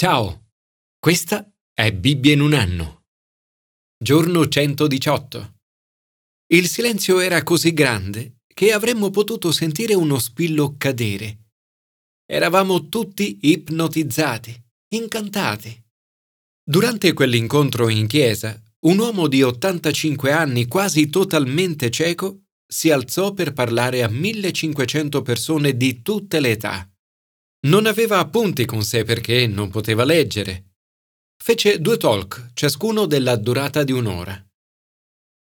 Ciao, 0.00 0.50
questa 0.96 1.44
è 1.74 1.92
Bibbia 1.92 2.32
in 2.32 2.40
un 2.40 2.52
anno. 2.52 3.06
Giorno 4.00 4.46
118. 4.46 5.54
Il 6.52 6.68
silenzio 6.68 7.18
era 7.18 7.42
così 7.42 7.72
grande 7.72 8.42
che 8.46 8.72
avremmo 8.72 9.10
potuto 9.10 9.50
sentire 9.50 9.94
uno 9.94 10.20
spillo 10.20 10.76
cadere. 10.78 11.46
Eravamo 12.30 12.88
tutti 12.88 13.38
ipnotizzati, 13.40 14.54
incantati. 14.94 15.84
Durante 16.62 17.12
quell'incontro 17.12 17.88
in 17.88 18.06
chiesa, 18.06 18.56
un 18.86 18.98
uomo 18.98 19.26
di 19.26 19.42
85 19.42 20.30
anni, 20.30 20.68
quasi 20.68 21.08
totalmente 21.08 21.90
cieco, 21.90 22.42
si 22.64 22.92
alzò 22.92 23.32
per 23.32 23.52
parlare 23.52 24.04
a 24.04 24.08
1500 24.08 25.22
persone 25.22 25.76
di 25.76 26.02
tutte 26.02 26.38
le 26.38 26.50
età. 26.50 26.88
Non 27.66 27.86
aveva 27.86 28.20
appunti 28.20 28.64
con 28.64 28.84
sé 28.84 29.02
perché 29.02 29.48
non 29.48 29.68
poteva 29.68 30.04
leggere. 30.04 30.76
Fece 31.36 31.80
due 31.80 31.96
talk, 31.96 32.52
ciascuno 32.54 33.06
della 33.06 33.34
durata 33.34 33.82
di 33.82 33.90
un'ora. 33.90 34.40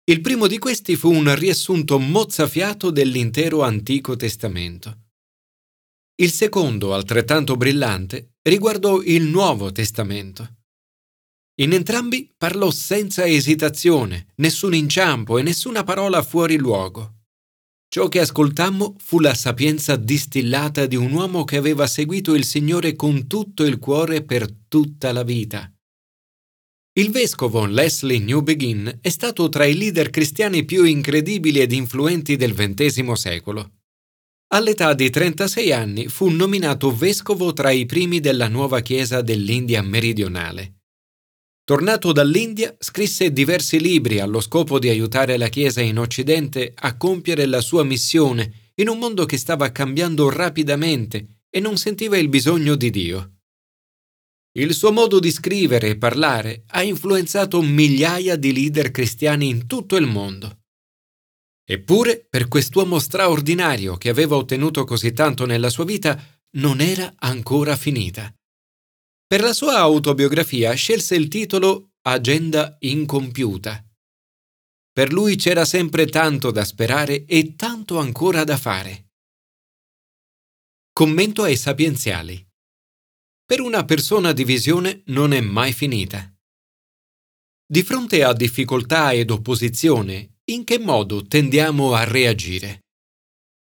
Il 0.03 0.19
primo 0.19 0.47
di 0.47 0.57
questi 0.57 0.97
fu 0.97 1.09
un 1.09 1.33
riassunto 1.35 1.99
mozzafiato 1.99 2.91
dell'intero 2.91 3.61
Antico 3.61 4.17
Testamento. 4.17 5.03
Il 6.15 6.31
secondo, 6.31 6.93
altrettanto 6.93 7.55
brillante, 7.55 8.33
riguardò 8.41 9.01
il 9.01 9.23
Nuovo 9.23 9.71
Testamento. 9.71 10.57
In 11.61 11.71
entrambi 11.71 12.33
parlò 12.35 12.71
senza 12.71 13.25
esitazione, 13.25 14.33
nessun 14.37 14.73
inciampo 14.73 15.37
e 15.37 15.43
nessuna 15.43 15.83
parola 15.83 16.21
fuori 16.23 16.57
luogo. 16.57 17.20
Ciò 17.93 18.07
che 18.07 18.21
ascoltammo 18.21 18.95
fu 18.99 19.19
la 19.19 19.33
sapienza 19.33 19.97
distillata 19.97 20.85
di 20.85 20.95
un 20.95 21.11
uomo 21.11 21.43
che 21.43 21.57
aveva 21.57 21.87
seguito 21.87 22.35
il 22.35 22.45
Signore 22.45 22.95
con 22.95 23.27
tutto 23.27 23.65
il 23.65 23.79
cuore 23.79 24.23
per 24.23 24.49
tutta 24.69 25.11
la 25.11 25.23
vita. 25.23 25.69
Il 26.93 27.11
vescovo 27.11 27.65
Leslie 27.65 28.19
Newbegin 28.19 28.99
è 29.01 29.09
stato 29.09 29.49
tra 29.49 29.65
i 29.65 29.75
leader 29.75 30.09
cristiani 30.09 30.63
più 30.63 30.85
incredibili 30.85 31.59
ed 31.59 31.73
influenti 31.73 32.37
del 32.37 32.53
XX 32.53 33.11
secolo. 33.11 33.71
All'età 34.53 34.93
di 34.93 35.09
36 35.09 35.73
anni 35.73 36.07
fu 36.07 36.29
nominato 36.29 36.95
vescovo 36.95 37.51
tra 37.51 37.71
i 37.71 37.85
primi 37.85 38.21
della 38.21 38.47
nuova 38.47 38.79
Chiesa 38.79 39.21
dell'India 39.21 39.81
meridionale. 39.81 40.80
Tornato 41.63 42.11
dall'India, 42.11 42.75
scrisse 42.79 43.31
diversi 43.31 43.79
libri 43.79 44.19
allo 44.19 44.41
scopo 44.41 44.79
di 44.79 44.89
aiutare 44.89 45.37
la 45.37 45.47
Chiesa 45.47 45.81
in 45.81 45.99
Occidente 45.99 46.73
a 46.75 46.97
compiere 46.97 47.45
la 47.45 47.61
sua 47.61 47.83
missione 47.83 48.71
in 48.75 48.89
un 48.89 48.97
mondo 48.97 49.25
che 49.25 49.37
stava 49.37 49.71
cambiando 49.71 50.29
rapidamente 50.29 51.43
e 51.49 51.59
non 51.59 51.77
sentiva 51.77 52.17
il 52.17 52.29
bisogno 52.29 52.75
di 52.75 52.89
Dio. 52.89 53.35
Il 54.53 54.73
suo 54.73 54.91
modo 54.91 55.19
di 55.19 55.31
scrivere 55.31 55.89
e 55.89 55.97
parlare 55.97 56.63
ha 56.67 56.81
influenzato 56.83 57.61
migliaia 57.61 58.35
di 58.35 58.51
leader 58.51 58.91
cristiani 58.91 59.47
in 59.47 59.67
tutto 59.67 59.95
il 59.95 60.07
mondo. 60.07 60.63
Eppure, 61.63 62.25
per 62.27 62.47
quest'uomo 62.47 62.99
straordinario 62.99 63.95
che 63.95 64.09
aveva 64.09 64.35
ottenuto 64.35 64.83
così 64.83 65.13
tanto 65.13 65.45
nella 65.45 65.69
sua 65.69 65.85
vita, 65.85 66.21
non 66.57 66.81
era 66.81 67.13
ancora 67.17 67.77
finita. 67.77 68.33
Per 69.31 69.39
la 69.39 69.53
sua 69.53 69.77
autobiografia 69.77 70.73
scelse 70.73 71.15
il 71.15 71.29
titolo 71.29 71.91
Agenda 72.01 72.75
incompiuta. 72.81 73.81
Per 74.91 75.13
lui 75.13 75.37
c'era 75.37 75.63
sempre 75.63 76.07
tanto 76.07 76.51
da 76.51 76.65
sperare 76.65 77.23
e 77.23 77.55
tanto 77.55 77.97
ancora 77.97 78.43
da 78.43 78.57
fare. 78.57 79.11
Commento 80.91 81.43
ai 81.43 81.55
sapienziali. 81.55 82.45
Per 83.45 83.61
una 83.61 83.85
persona 83.85 84.33
di 84.33 84.43
visione 84.43 85.03
non 85.05 85.31
è 85.31 85.39
mai 85.39 85.71
finita. 85.71 86.29
Di 87.65 87.83
fronte 87.83 88.25
a 88.25 88.33
difficoltà 88.33 89.13
ed 89.13 89.31
opposizione, 89.31 90.39
in 90.51 90.65
che 90.65 90.77
modo 90.77 91.25
tendiamo 91.25 91.93
a 91.93 92.03
reagire? 92.03 92.81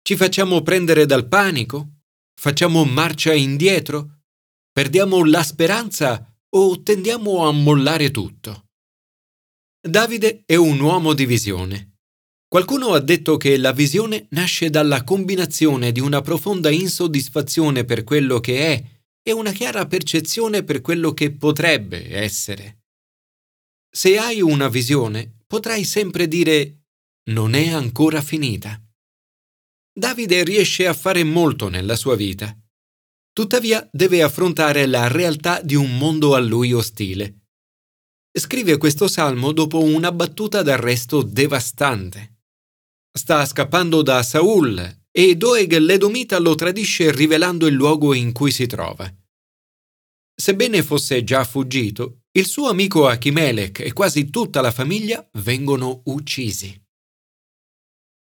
Ci 0.02 0.18
facciamo 0.18 0.62
prendere 0.62 1.06
dal 1.06 1.30
panico? 1.30 2.02
Facciamo 2.36 2.84
marcia 2.84 3.32
indietro? 3.32 4.13
Perdiamo 4.74 5.24
la 5.24 5.44
speranza 5.44 6.36
o 6.56 6.82
tendiamo 6.82 7.48
a 7.48 7.52
mollare 7.52 8.10
tutto? 8.10 8.70
Davide 9.80 10.42
è 10.48 10.56
un 10.56 10.80
uomo 10.80 11.14
di 11.14 11.28
visione. 11.28 11.98
Qualcuno 12.48 12.94
ha 12.94 13.00
detto 13.00 13.38
che 13.38 13.56
la 13.58 13.72
visione 13.72 14.26
nasce 14.32 14.72
dalla 14.72 15.04
combinazione 15.04 15.92
di 15.92 16.00
una 16.00 16.22
profonda 16.22 16.72
insoddisfazione 16.72 17.86
per 17.86 18.04
quello 18.04 18.40
che 18.40 18.74
è 18.74 18.84
e 19.22 19.32
una 19.32 19.52
chiara 19.52 19.86
percezione 19.86 20.64
per 20.64 20.82
quello 20.82 21.14
che 21.14 21.30
potrebbe 21.30 22.12
essere. 22.18 22.80
Se 23.92 24.18
hai 24.18 24.42
una 24.42 24.70
visione, 24.70 25.44
potrai 25.46 25.84
sempre 25.84 26.28
dire 26.28 26.86
non 27.30 27.54
è 27.54 27.70
ancora 27.70 28.24
finita. 28.24 28.82
Davide 29.96 30.44
riesce 30.44 30.88
a 30.88 30.96
fare 30.96 31.24
molto 31.24 31.70
nella 31.70 31.96
sua 31.96 32.16
vita 32.16 32.58
Tuttavia 33.34 33.88
deve 33.92 34.22
affrontare 34.22 34.86
la 34.86 35.08
realtà 35.08 35.60
di 35.60 35.74
un 35.74 35.98
mondo 35.98 36.36
a 36.36 36.40
lui 36.40 36.72
ostile. 36.72 37.40
Scrive 38.32 38.78
questo 38.78 39.08
salmo 39.08 39.52
dopo 39.52 39.82
una 39.82 40.12
battuta 40.12 40.62
d'arresto 40.62 41.24
devastante. 41.24 42.42
Sta 43.12 43.44
scappando 43.46 44.04
da 44.04 44.22
Saul 44.22 45.02
e 45.12 45.36
Doeg 45.36 45.78
l'Edomita 45.78 46.38
lo 46.38 46.54
tradisce 46.54 47.12
rivelando 47.12 47.66
il 47.66 47.74
luogo 47.74 48.14
in 48.14 48.32
cui 48.34 48.52
si 48.52 48.68
trova. 48.68 49.12
Sebbene 50.36 50.84
fosse 50.84 51.24
già 51.24 51.44
fuggito, 51.44 52.22
il 52.36 52.46
suo 52.46 52.70
amico 52.70 53.08
Achimelech 53.08 53.80
e 53.80 53.94
quasi 53.94 54.30
tutta 54.30 54.62
la 54.62 54.72
famiglia 54.72 55.28
vengono 55.34 56.02
uccisi. 56.06 56.80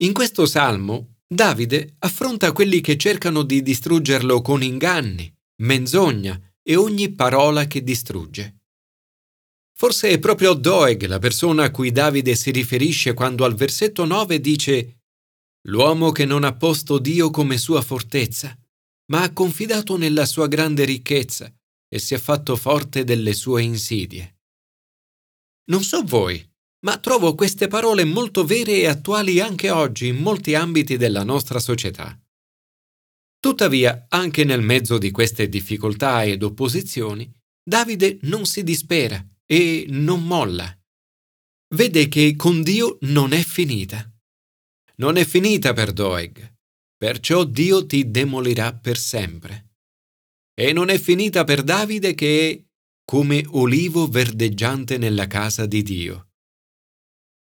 In 0.04 0.14
questo 0.14 0.46
salmo 0.46 1.11
Davide 1.34 1.96
affronta 2.00 2.52
quelli 2.52 2.82
che 2.82 2.98
cercano 2.98 3.44
di 3.44 3.62
distruggerlo 3.62 4.42
con 4.42 4.62
inganni, 4.62 5.34
menzogna 5.62 6.38
e 6.62 6.76
ogni 6.76 7.08
parola 7.16 7.68
che 7.68 7.84
distrugge. 7.84 8.64
Forse 9.72 10.10
è 10.10 10.20
proprio 10.20 10.54
Doeg 10.54 11.06
la 11.06 11.20
persona 11.20 11.64
a 11.64 11.72
cui 11.72 11.94
Davide 11.94 12.36
si 12.36 12.52
riferisce 12.52 13.14
quando 13.14 13.46
al 13.46 13.56
versetto 13.56 14.04
9 14.04 14.42
dice 14.42 15.04
L'uomo 15.70 16.12
che 16.12 16.26
non 16.26 16.44
ha 16.44 16.54
posto 16.54 17.00
Dio 17.00 17.30
come 17.30 17.58
sua 17.58 17.82
fortezza, 17.82 18.54
ma 19.06 19.22
ha 19.22 19.32
confidato 19.32 19.96
nella 19.96 20.26
sua 20.26 20.50
grande 20.50 20.84
ricchezza 20.84 21.50
e 21.88 21.98
si 21.98 22.14
è 22.14 22.18
fatto 22.18 22.58
forte 22.58 23.06
delle 23.06 23.32
sue 23.32 23.62
insidie. 23.62 24.40
Non 25.70 25.82
so 25.82 26.04
voi, 26.04 26.51
ma 26.84 26.98
trovo 26.98 27.36
queste 27.36 27.68
parole 27.68 28.04
molto 28.04 28.44
vere 28.44 28.80
e 28.80 28.88
attuali 28.88 29.40
anche 29.40 29.70
oggi 29.70 30.08
in 30.08 30.18
molti 30.18 30.56
ambiti 30.56 30.98
della 30.98 31.24
nostra 31.24 31.60
società. 31.60 32.20
Tuttavia, 33.40 34.06
anche 34.10 34.44
nel 34.44 34.62
mezzo 34.62 34.98
di 34.98 35.12
queste 35.12 35.50
difficoltà 35.50 36.24
ed 36.24 36.44
opposizioni, 36.44 37.32
Davide 37.64 38.20
non 38.24 38.46
si 38.46 38.64
dispera 38.64 39.24
e 39.46 39.86
non 39.90 40.24
molla. 40.26 40.76
Vede 41.76 42.08
che 42.08 42.36
con 42.36 42.62
Dio 42.62 42.98
non 43.02 43.34
è 43.34 43.42
finita. 43.42 44.08
Non 44.98 45.18
è 45.18 45.26
finita 45.26 45.74
per 45.74 45.94
Doeg, 45.94 46.54
perciò 46.98 47.44
Dio 47.44 47.86
ti 47.86 48.12
demolirà 48.12 48.74
per 48.74 48.98
sempre. 48.98 49.70
E 50.54 50.74
non 50.74 50.90
è 50.90 51.00
finita 51.00 51.44
per 51.44 51.64
Davide 51.64 52.14
che 52.14 52.50
è 52.50 52.64
come 53.06 53.44
olivo 53.50 54.08
verdeggiante 54.08 54.98
nella 54.98 55.28
casa 55.28 55.66
di 55.66 55.82
Dio. 55.82 56.31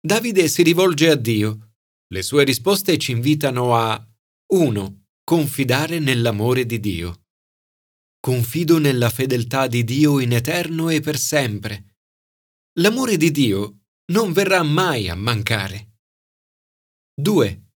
Davide 0.06 0.46
si 0.46 0.62
rivolge 0.62 1.10
a 1.10 1.16
Dio. 1.16 1.72
Le 2.12 2.22
sue 2.22 2.44
risposte 2.44 2.96
ci 2.96 3.10
invitano 3.10 3.74
a 3.74 4.00
1. 4.52 5.06
Confidare 5.24 5.98
nell'amore 5.98 6.64
di 6.64 6.78
Dio. 6.78 7.24
Confido 8.20 8.78
nella 8.78 9.10
fedeltà 9.10 9.66
di 9.66 9.82
Dio 9.82 10.20
in 10.20 10.32
eterno 10.32 10.90
e 10.90 11.00
per 11.00 11.18
sempre. 11.18 11.96
L'amore 12.78 13.16
di 13.16 13.32
Dio 13.32 13.80
non 14.12 14.32
verrà 14.32 14.62
mai 14.62 15.08
a 15.08 15.16
mancare. 15.16 15.96
2. 17.20 17.70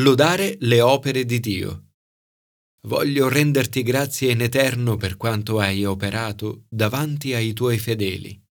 Lodare 0.00 0.56
le 0.62 0.80
opere 0.80 1.24
di 1.24 1.38
Dio. 1.38 1.90
Voglio 2.88 3.28
renderti 3.28 3.84
grazie 3.84 4.32
in 4.32 4.40
eterno 4.40 4.96
per 4.96 5.16
quanto 5.16 5.60
hai 5.60 5.84
operato 5.84 6.64
davanti 6.68 7.32
ai 7.32 7.52
tuoi 7.52 7.78
fedeli. 7.78 8.42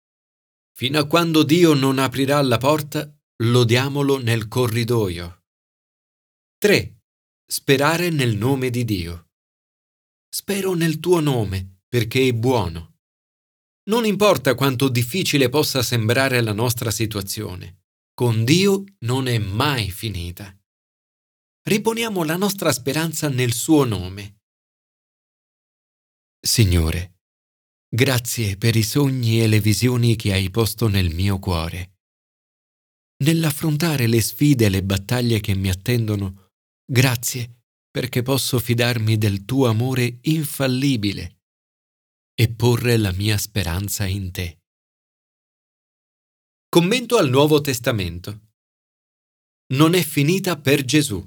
Fino 0.74 1.00
a 1.00 1.06
quando 1.06 1.44
Dio 1.44 1.74
non 1.74 2.00
aprirà 2.00 2.42
la 2.42 2.58
porta, 2.58 3.15
lodiamolo 3.44 4.18
nel 4.18 4.48
corridoio. 4.48 5.44
3. 6.58 7.02
Sperare 7.46 8.10
nel 8.10 8.38
nome 8.38 8.70
di 8.70 8.86
Dio. 8.86 9.30
Spero 10.30 10.74
nel 10.74 11.00
tuo 11.00 11.20
nome, 11.20 11.82
perché 11.88 12.28
è 12.28 12.34
buono. 12.34 13.00
Non 13.90 14.06
importa 14.06 14.56
quanto 14.56 14.90
difficile 14.90 15.50
possa 15.50 15.84
sembrare 15.84 16.42
la 16.42 16.54
nostra 16.54 16.92
situazione, 16.92 17.84
con 18.14 18.44
Dio 18.44 18.84
non 19.00 19.28
è 19.28 19.38
mai 19.38 19.92
finita. 19.92 20.58
Riponiamo 21.68 22.24
la 22.24 22.38
nostra 22.38 22.72
speranza 22.72 23.28
nel 23.30 23.54
suo 23.54 23.84
nome. 23.84 24.42
Signore, 26.40 27.16
Grazie 27.96 28.58
per 28.58 28.76
i 28.76 28.84
sogni 28.84 29.42
e 29.42 29.48
le 29.48 29.62
visioni 29.62 30.18
che 30.18 30.34
hai 30.34 30.50
posto 30.50 30.90
nel 30.90 31.16
mio 31.16 31.40
cuore. 31.40 31.95
Nell'affrontare 33.24 34.08
le 34.08 34.22
sfide 34.22 34.66
e 34.66 34.70
le 34.70 34.84
battaglie 34.84 35.40
che 35.40 35.56
mi 35.56 35.70
attendono, 35.70 36.52
grazie 36.86 37.56
perché 37.96 38.24
posso 38.24 38.60
fidarmi 38.60 39.18
del 39.18 39.46
tuo 39.46 39.68
amore 39.68 40.18
infallibile 40.24 41.44
e 42.34 42.54
porre 42.54 42.98
la 42.98 43.14
mia 43.14 43.38
speranza 43.38 44.06
in 44.06 44.34
te. 44.34 44.60
Commento 46.68 47.16
al 47.16 47.30
Nuovo 47.30 47.62
Testamento. 47.62 48.50
Non 49.76 49.94
è 49.94 50.04
finita 50.04 50.60
per 50.60 50.84
Gesù. 50.84 51.24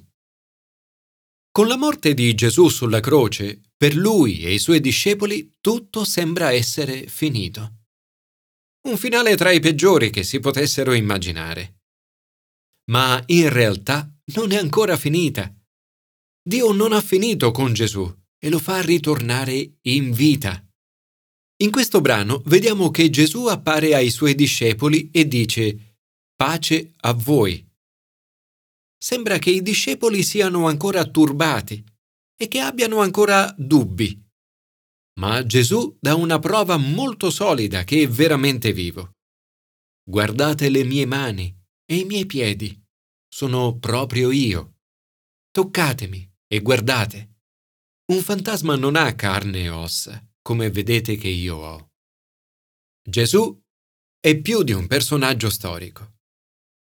Con 1.50 1.68
la 1.68 1.78
morte 1.78 2.12
di 2.12 2.34
Gesù 2.34 2.68
sulla 2.68 3.00
croce, 3.00 3.62
per 3.74 3.96
lui 3.96 4.44
e 4.44 4.52
i 4.52 4.58
suoi 4.58 4.80
discepoli 4.80 5.56
tutto 5.62 6.04
sembra 6.04 6.52
essere 6.52 7.06
finito. 7.06 7.84
Un 8.88 8.98
finale 8.98 9.36
tra 9.36 9.50
i 9.52 9.60
peggiori 9.60 10.10
che 10.10 10.22
si 10.22 10.38
potessero 10.38 10.92
immaginare. 10.92 11.77
Ma 12.90 13.22
in 13.26 13.50
realtà 13.50 14.10
non 14.34 14.52
è 14.52 14.56
ancora 14.56 14.96
finita. 14.96 15.52
Dio 16.42 16.72
non 16.72 16.92
ha 16.92 17.00
finito 17.00 17.50
con 17.50 17.72
Gesù 17.72 18.10
e 18.38 18.48
lo 18.48 18.58
fa 18.58 18.80
ritornare 18.80 19.78
in 19.82 20.12
vita. 20.12 20.62
In 21.60 21.70
questo 21.70 22.00
brano 22.00 22.40
vediamo 22.46 22.90
che 22.90 23.10
Gesù 23.10 23.46
appare 23.46 23.94
ai 23.94 24.10
suoi 24.10 24.34
discepoli 24.34 25.10
e 25.10 25.26
dice 25.26 25.96
Pace 26.34 26.94
a 27.00 27.12
voi. 27.12 27.66
Sembra 28.96 29.38
che 29.38 29.50
i 29.50 29.60
discepoli 29.60 30.22
siano 30.22 30.66
ancora 30.66 31.04
turbati 31.04 31.84
e 32.36 32.48
che 32.48 32.60
abbiano 32.60 33.00
ancora 33.00 33.52
dubbi. 33.58 34.24
Ma 35.18 35.44
Gesù 35.44 35.96
dà 36.00 36.14
una 36.14 36.38
prova 36.38 36.76
molto 36.76 37.30
solida 37.30 37.82
che 37.82 38.02
è 38.02 38.08
veramente 38.08 38.72
vivo. 38.72 39.16
Guardate 40.08 40.68
le 40.70 40.84
mie 40.84 41.06
mani 41.06 41.57
e 41.90 41.96
i 41.96 42.04
miei 42.04 42.26
piedi. 42.26 42.78
Sono 43.26 43.78
proprio 43.78 44.30
io. 44.30 44.80
Toccatemi 45.50 46.30
e 46.46 46.60
guardate. 46.60 47.36
Un 48.12 48.20
fantasma 48.22 48.76
non 48.76 48.96
ha 48.96 49.14
carne 49.14 49.62
e 49.64 49.68
ossa 49.70 50.22
come 50.48 50.70
vedete 50.70 51.16
che 51.16 51.28
io 51.28 51.56
ho. 51.56 51.90
Gesù 53.06 53.62
è 54.18 54.40
più 54.40 54.62
di 54.62 54.72
un 54.72 54.86
personaggio 54.86 55.50
storico. 55.50 56.20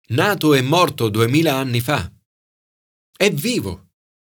Nato 0.10 0.54
e 0.54 0.62
morto 0.62 1.08
duemila 1.08 1.56
anni 1.56 1.80
fa. 1.80 2.14
È 3.16 3.32
vivo. 3.32 3.92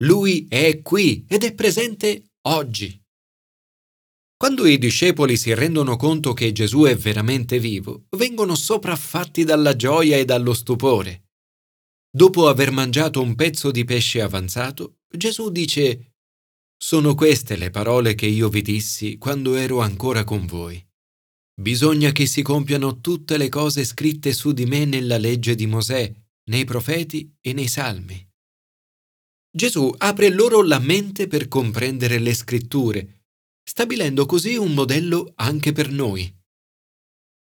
Lui 0.03 0.45
è 0.47 0.83
qui 0.83 1.25
ed 1.27 1.43
è 1.43 1.55
presente 1.55 2.33
oggi. 2.41 3.03
Quando 4.37 4.65
i 4.65 4.77
discepoli 4.77 5.37
si 5.37 5.53
rendono 5.53 5.95
conto 5.95 6.33
che 6.33 6.51
Gesù 6.51 6.83
è 6.83 6.95
veramente 6.95 7.59
vivo, 7.59 8.05
vengono 8.17 8.55
sopraffatti 8.55 9.43
dalla 9.43 9.75
gioia 9.75 10.17
e 10.17 10.25
dallo 10.25 10.53
stupore. 10.53 11.29
Dopo 12.09 12.47
aver 12.47 12.71
mangiato 12.71 13.21
un 13.21 13.35
pezzo 13.35 13.71
di 13.71 13.83
pesce 13.85 14.21
avanzato, 14.21 14.99
Gesù 15.09 15.49
dice 15.49 16.15
sono 16.77 17.15
queste 17.15 17.55
le 17.55 17.69
parole 17.69 18.15
che 18.15 18.25
io 18.25 18.49
vi 18.49 18.61
dissi 18.61 19.17
quando 19.17 19.55
ero 19.55 19.79
ancora 19.79 20.23
con 20.23 20.45
voi. 20.45 20.85
Bisogna 21.59 22.11
che 22.11 22.25
si 22.25 22.41
compiano 22.41 22.99
tutte 22.99 23.37
le 23.37 23.47
cose 23.47 23.85
scritte 23.85 24.33
su 24.33 24.51
di 24.51 24.65
me 24.65 24.83
nella 24.83 25.17
legge 25.17 25.55
di 25.55 25.67
Mosè, 25.67 26.13
nei 26.49 26.65
profeti 26.65 27.33
e 27.39 27.53
nei 27.53 27.69
salmi. 27.69 28.23
Gesù 29.49 29.91
apre 29.97 30.29
loro 30.29 30.61
la 30.61 30.79
mente 30.79 31.27
per 31.27 31.47
comprendere 31.47 32.19
le 32.19 32.33
scritture, 32.33 33.14
stabilendo 33.77 34.25
così 34.25 34.55
un 34.55 34.73
modello 34.73 35.33
anche 35.35 35.73
per 35.73 35.91
noi. 35.91 36.33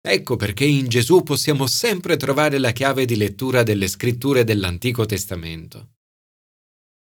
Ecco 0.00 0.36
perché 0.36 0.64
in 0.64 0.88
Gesù 0.88 1.22
possiamo 1.22 1.66
sempre 1.66 2.16
trovare 2.16 2.56
la 2.56 2.72
chiave 2.72 3.04
di 3.04 3.16
lettura 3.16 3.62
delle 3.62 3.86
scritture 3.86 4.42
dell'Antico 4.42 5.04
Testamento. 5.04 5.90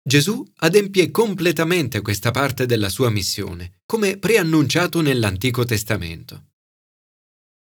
Gesù 0.03 0.45
adempie 0.57 1.13
completamente 1.13 2.01
questa 2.01 2.33
parte 2.33 2.67
della 2.67 2.89
sua 2.89 3.11
missione, 3.11 3.83
come 3.87 4.19
preannunciato 4.19 5.01
nell'Antico 5.01 5.63
Testamento. 5.65 6.49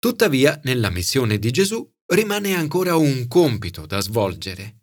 Tuttavia, 0.00 0.60
nella 0.64 0.90
missione 0.90 1.38
di 1.38 1.52
Gesù 1.52 1.88
rimane 2.06 2.54
ancora 2.54 2.96
un 2.96 3.28
compito 3.28 3.86
da 3.86 4.00
svolgere. 4.00 4.80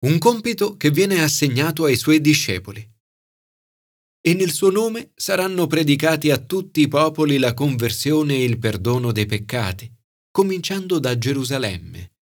Un 0.00 0.18
compito 0.18 0.76
che 0.76 0.90
viene 0.90 1.22
assegnato 1.22 1.84
ai 1.84 1.96
suoi 1.96 2.20
discepoli. 2.20 2.86
E 4.26 4.34
nel 4.34 4.50
suo 4.50 4.70
nome 4.70 5.12
saranno 5.14 5.68
predicati 5.68 6.32
a 6.32 6.38
tutti 6.38 6.80
i 6.80 6.88
popoli 6.88 7.38
la 7.38 7.54
conversione 7.54 8.34
e 8.34 8.42
il 8.42 8.58
perdono 8.58 9.12
dei 9.12 9.24
peccati, 9.24 9.88
cominciando 10.32 10.98
da 10.98 11.16
Gerusalemme. 11.16 12.14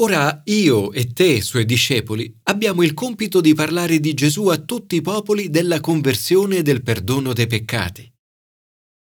Ora 0.00 0.42
io 0.46 0.90
e 0.90 1.12
te, 1.12 1.42
suoi 1.42 1.64
discepoli, 1.64 2.36
abbiamo 2.44 2.82
il 2.82 2.92
compito 2.92 3.40
di 3.40 3.54
parlare 3.54 4.00
di 4.00 4.14
Gesù 4.14 4.48
a 4.48 4.58
tutti 4.58 4.96
i 4.96 5.00
popoli 5.00 5.48
della 5.48 5.78
conversione 5.78 6.56
e 6.56 6.62
del 6.62 6.82
perdono 6.82 7.32
dei 7.34 7.46
peccati. 7.46 8.12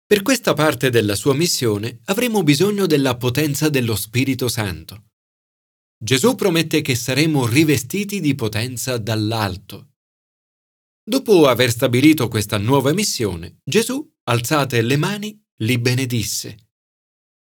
Per 0.06 0.22
questa 0.22 0.54
parte 0.54 0.90
della 0.90 1.16
sua 1.16 1.34
missione 1.34 2.02
avremo 2.08 2.44
bisogno 2.44 2.88
della 2.88 3.16
potenza 3.16 3.70
dello 3.70 3.96
Spirito 3.96 4.50
Santo. 4.50 5.12
Gesù 5.98 6.36
promette 6.36 6.82
che 6.82 6.96
saremo 6.96 7.48
rivestiti 7.48 8.20
di 8.20 8.36
potenza 8.36 8.98
dall'alto. 8.98 9.89
Dopo 11.10 11.48
aver 11.48 11.72
stabilito 11.72 12.28
questa 12.28 12.60
nuova 12.60 12.94
missione, 12.94 13.62
Gesù, 13.64 14.08
alzate 14.26 14.80
le 14.84 14.96
mani, 14.96 15.44
li 15.64 15.80
benedisse 15.80 16.70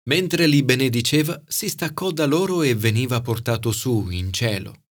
Mentre 0.08 0.46
li 0.46 0.62
benediceva, 0.62 1.42
si 1.48 1.68
staccò 1.68 2.12
da 2.12 2.28
loro 2.28 2.62
e 2.62 2.76
veniva 2.76 3.22
portato 3.22 3.72
su 3.72 4.12
in 4.12 4.32
cielo. 4.32 4.84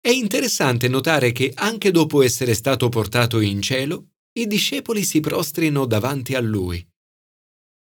È 0.00 0.08
interessante 0.08 0.86
notare 0.86 1.32
che 1.32 1.50
anche 1.52 1.90
dopo 1.90 2.22
essere 2.22 2.54
stato 2.54 2.88
portato 2.88 3.40
in 3.40 3.60
cielo, 3.60 4.10
i 4.38 4.46
discepoli 4.46 5.02
si 5.02 5.18
prostrino 5.18 5.84
davanti 5.84 6.36
a 6.36 6.40
lui. 6.40 6.88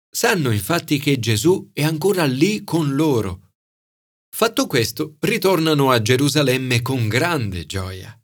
Sanno 0.09 0.49
infatti 0.49 0.97
che 0.97 1.19
Gesù 1.19 1.69
è 1.71 1.83
ancora 1.83 2.25
lì 2.25 2.63
con 2.63 2.95
loro. 2.95 3.51
Fatto 4.35 4.65
questo, 4.65 5.17
ritornano 5.19 5.91
a 5.91 6.01
Gerusalemme 6.01 6.81
con 6.81 7.07
grande 7.07 7.67
gioia. 7.67 8.19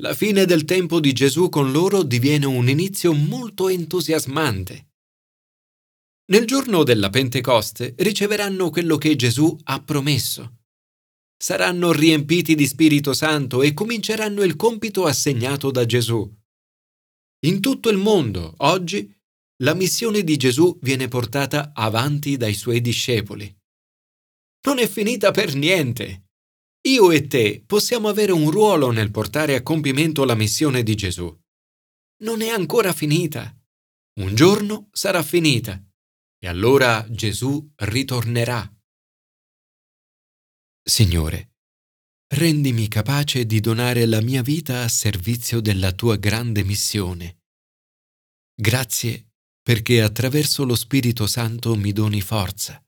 La 0.00 0.14
fine 0.14 0.44
del 0.44 0.64
tempo 0.64 1.00
di 1.00 1.12
Gesù 1.12 1.48
con 1.48 1.72
loro 1.72 2.04
diviene 2.04 2.46
un 2.46 2.68
inizio 2.68 3.12
molto 3.12 3.68
entusiasmante. 3.68 4.92
Nel 6.26 6.46
giorno 6.46 6.84
della 6.84 7.10
Pentecoste 7.10 7.96
riceveranno 7.98 8.70
quello 8.70 8.96
che 8.96 9.16
Gesù 9.16 9.58
ha 9.64 9.82
promesso. 9.82 10.58
Saranno 11.36 11.90
riempiti 11.90 12.54
di 12.54 12.64
Spirito 12.68 13.12
Santo 13.12 13.60
e 13.62 13.74
cominceranno 13.74 14.44
il 14.44 14.54
compito 14.54 15.04
assegnato 15.04 15.72
da 15.72 15.84
Gesù. 15.84 16.32
In 17.46 17.60
tutto 17.60 17.88
il 17.88 17.96
mondo, 17.96 18.54
oggi, 18.58 19.12
la 19.64 19.74
missione 19.74 20.22
di 20.22 20.36
Gesù 20.36 20.78
viene 20.80 21.08
portata 21.08 21.72
avanti 21.74 22.36
dai 22.36 22.54
suoi 22.54 22.80
discepoli. 22.80 23.52
Non 24.64 24.78
è 24.78 24.86
finita 24.86 25.32
per 25.32 25.56
niente. 25.56 26.27
Io 26.88 27.10
e 27.10 27.26
te 27.26 27.62
possiamo 27.66 28.08
avere 28.08 28.32
un 28.32 28.50
ruolo 28.50 28.90
nel 28.90 29.10
portare 29.10 29.54
a 29.54 29.62
compimento 29.62 30.24
la 30.24 30.34
missione 30.34 30.82
di 30.82 30.94
Gesù. 30.94 31.38
Non 32.22 32.40
è 32.40 32.48
ancora 32.48 32.94
finita. 32.94 33.54
Un 34.20 34.34
giorno 34.34 34.88
sarà 34.92 35.22
finita 35.22 35.84
e 36.38 36.48
allora 36.48 37.06
Gesù 37.10 37.72
ritornerà. 37.76 38.74
Signore, 40.82 41.56
rendimi 42.34 42.88
capace 42.88 43.44
di 43.44 43.60
donare 43.60 44.06
la 44.06 44.22
mia 44.22 44.40
vita 44.40 44.82
a 44.82 44.88
servizio 44.88 45.60
della 45.60 45.92
tua 45.92 46.16
grande 46.16 46.64
missione. 46.64 47.42
Grazie 48.54 49.32
perché 49.60 50.00
attraverso 50.00 50.64
lo 50.64 50.74
Spirito 50.74 51.26
Santo 51.26 51.76
mi 51.76 51.92
doni 51.92 52.22
forza, 52.22 52.82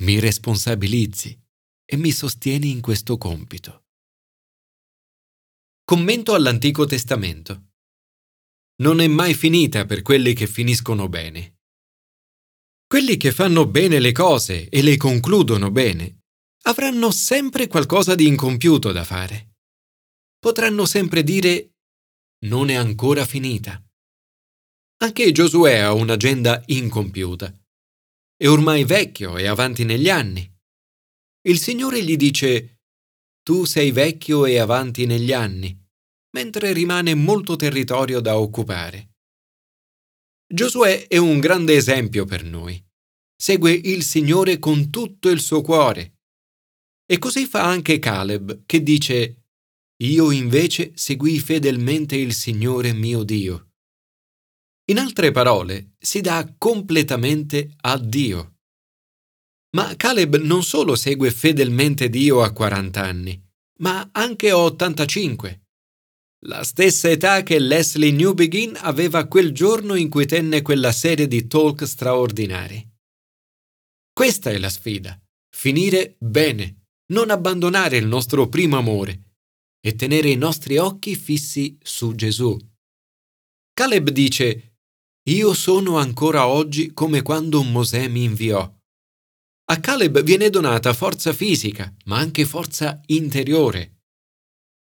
mi 0.00 0.18
responsabilizzi 0.18 1.42
e 1.84 1.96
mi 1.96 2.10
sostieni 2.10 2.70
in 2.70 2.80
questo 2.80 3.16
compito. 3.18 3.84
Commento 5.84 6.34
all'Antico 6.34 6.86
Testamento. 6.86 7.72
Non 8.76 9.00
è 9.00 9.06
mai 9.06 9.34
finita 9.34 9.84
per 9.84 10.02
quelli 10.02 10.32
che 10.32 10.46
finiscono 10.46 11.08
bene. 11.08 11.58
Quelli 12.86 13.16
che 13.16 13.32
fanno 13.32 13.66
bene 13.66 14.00
le 14.00 14.12
cose 14.12 14.68
e 14.68 14.82
le 14.82 14.96
concludono 14.96 15.70
bene 15.70 16.20
avranno 16.62 17.10
sempre 17.10 17.66
qualcosa 17.66 18.14
di 18.14 18.26
incompiuto 18.26 18.92
da 18.92 19.04
fare. 19.04 19.56
Potranno 20.38 20.86
sempre 20.86 21.22
dire 21.22 21.72
non 22.46 22.70
è 22.70 22.74
ancora 22.74 23.24
finita. 23.24 23.82
Anche 25.02 25.32
Giosuè 25.32 25.78
ha 25.78 25.92
un'agenda 25.92 26.62
incompiuta. 26.66 27.54
È 28.36 28.48
ormai 28.48 28.84
vecchio 28.84 29.36
e 29.36 29.46
avanti 29.46 29.84
negli 29.84 30.08
anni. 30.08 30.53
Il 31.46 31.58
Signore 31.58 32.02
gli 32.02 32.16
dice 32.16 32.80
tu 33.42 33.64
sei 33.64 33.90
vecchio 33.90 34.46
e 34.46 34.58
avanti 34.58 35.04
negli 35.04 35.30
anni, 35.30 35.78
mentre 36.30 36.72
rimane 36.72 37.14
molto 37.14 37.56
territorio 37.56 38.20
da 38.20 38.38
occupare. 38.38 39.16
Giosuè 40.46 41.06
è 41.06 41.18
un 41.18 41.40
grande 41.40 41.74
esempio 41.74 42.24
per 42.24 42.44
noi. 42.44 42.82
Segue 43.36 43.72
il 43.72 44.02
Signore 44.04 44.58
con 44.58 44.88
tutto 44.88 45.28
il 45.28 45.40
suo 45.40 45.60
cuore. 45.60 46.20
E 47.04 47.18
così 47.18 47.44
fa 47.44 47.64
anche 47.64 47.98
Caleb, 47.98 48.62
che 48.64 48.82
dice, 48.82 49.44
Io 50.02 50.30
invece 50.30 50.92
seguì 50.94 51.38
fedelmente 51.40 52.16
il 52.16 52.32
Signore 52.32 52.94
mio 52.94 53.22
Dio. 53.22 53.72
In 54.86 54.98
altre 54.98 55.30
parole, 55.30 55.92
si 55.98 56.22
dà 56.22 56.54
completamente 56.56 57.74
a 57.82 57.98
Dio. 57.98 58.53
Ma 59.74 59.94
Caleb 59.96 60.36
non 60.36 60.62
solo 60.62 60.94
segue 60.94 61.30
fedelmente 61.30 62.08
Dio 62.08 62.42
a 62.42 62.52
40 62.52 63.02
anni, 63.02 63.42
ma 63.78 64.08
anche 64.12 64.50
a 64.50 64.58
85 64.58 65.64
la 66.46 66.62
stessa 66.62 67.08
età 67.08 67.42
che 67.42 67.58
Leslie 67.58 68.12
Newbegin 68.12 68.76
aveva 68.80 69.26
quel 69.26 69.52
giorno 69.52 69.94
in 69.94 70.10
cui 70.10 70.26
tenne 70.26 70.60
quella 70.60 70.92
serie 70.92 71.26
di 71.26 71.46
talk 71.46 71.86
straordinari. 71.86 72.86
Questa 74.12 74.50
è 74.50 74.58
la 74.58 74.68
sfida, 74.68 75.18
finire 75.48 76.16
bene, 76.18 76.88
non 77.12 77.30
abbandonare 77.30 77.96
il 77.96 78.06
nostro 78.06 78.48
primo 78.48 78.76
amore 78.76 79.36
e 79.80 79.94
tenere 79.94 80.28
i 80.28 80.36
nostri 80.36 80.76
occhi 80.76 81.16
fissi 81.16 81.78
su 81.82 82.14
Gesù. 82.14 82.58
Caleb 83.72 84.10
dice, 84.10 84.76
Io 85.30 85.54
sono 85.54 85.96
ancora 85.96 86.46
oggi 86.46 86.92
come 86.92 87.22
quando 87.22 87.62
Mosè 87.62 88.06
mi 88.08 88.24
inviò. 88.24 88.70
A 89.66 89.80
Caleb 89.80 90.22
viene 90.22 90.50
donata 90.50 90.92
forza 90.92 91.32
fisica, 91.32 91.94
ma 92.04 92.18
anche 92.18 92.44
forza 92.44 93.00
interiore 93.06 93.94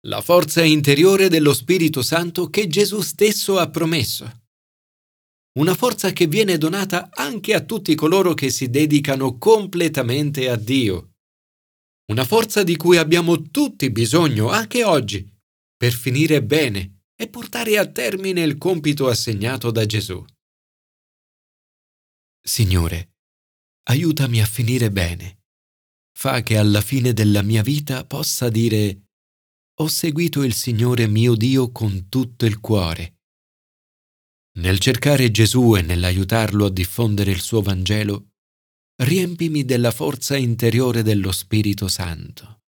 la 0.06 0.22
forza 0.22 0.64
interiore 0.64 1.30
dello 1.30 1.54
Spirito 1.54 2.04
Santo 2.04 2.50
che 2.50 2.68
Gesù 2.68 3.02
stesso 3.02 3.58
ha 3.58 3.70
promesso. 3.70 4.44
Una 5.58 5.74
forza 5.74 6.12
che 6.12 6.28
viene 6.28 6.58
donata 6.58 7.10
anche 7.12 7.56
a 7.56 7.62
tutti 7.62 7.96
coloro 7.96 8.34
che 8.34 8.52
si 8.52 8.70
dedicano 8.70 9.38
completamente 9.38 10.50
a 10.50 10.58
Dio. 10.58 11.14
Una 12.12 12.24
forza 12.24 12.62
di 12.62 12.76
cui 12.76 12.98
abbiamo 12.98 13.50
tutti 13.50 13.90
bisogno 13.90 14.50
anche 14.50 14.84
oggi 14.84 15.28
per 15.76 15.94
finire 15.94 16.44
bene 16.44 17.06
e 17.16 17.28
portare 17.28 17.80
a 17.80 17.88
termine 17.88 18.44
il 18.44 18.60
compito 18.60 19.08
assegnato 19.08 19.72
da 19.72 19.88
Gesù. 19.88 20.24
Signore, 22.44 23.15
aiutami 23.88 24.42
a 24.42 24.46
finire 24.46 24.92
bene. 24.92 25.44
Fa 26.18 26.44
che 26.44 26.58
alla 26.58 26.82
fine 26.82 27.14
della 27.14 27.42
mia 27.42 27.62
vita 27.62 28.06
possa 28.06 28.50
dire 28.50 29.02
ho 29.80 29.88
seguito 29.88 30.44
il 30.44 30.54
Signore 30.54 31.08
mio 31.08 31.36
Dio 31.36 31.72
con 31.72 32.08
tutto 32.08 32.46
il 32.46 32.60
cuore. 32.62 33.18
Nel 34.58 34.80
cercare 34.80 35.32
Gesù 35.32 35.76
e 35.76 35.82
nell'aiutarlo 35.82 36.66
a 36.66 36.72
diffondere 36.72 37.32
il 37.32 37.42
suo 37.42 37.62
Vangelo, 37.62 38.30
riempimi 39.04 39.66
della 39.66 39.92
forza 39.92 40.38
interiore 40.38 41.04
dello 41.04 41.34
Spirito 41.34 41.90
Santo. 41.90 42.64